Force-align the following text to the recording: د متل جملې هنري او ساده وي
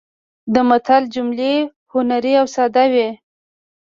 د 0.53 0.55
متل 0.69 1.03
جملې 1.13 1.53
هنري 1.93 2.33
او 2.41 2.47
ساده 2.55 2.83
وي 2.93 3.09